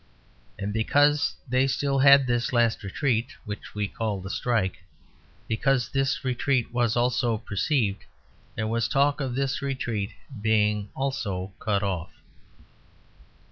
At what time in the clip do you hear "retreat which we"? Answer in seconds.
2.81-3.87